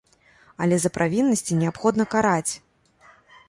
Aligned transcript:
Але 0.65 0.75
за 0.85 0.91
правіннасці 0.95 1.59
неабходна 1.61 2.11
караць! 2.17 2.51